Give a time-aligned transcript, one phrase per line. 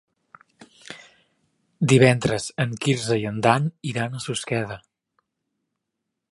[1.91, 4.79] Divendres en Quirze i en Dan iran a Susqueda.